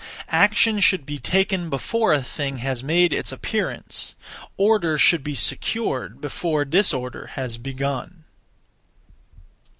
Action 0.31 0.79
should 0.79 1.05
be 1.05 1.19
taken 1.19 1.69
before 1.69 2.11
a 2.11 2.23
thing 2.23 2.57
has 2.57 2.83
made 2.83 3.13
its 3.13 3.31
appearance; 3.31 4.15
order 4.57 4.97
should 4.97 5.23
be 5.23 5.35
secured 5.35 6.19
before 6.19 6.65
disorder 6.65 7.27
has 7.33 7.59
begun. 7.59 8.23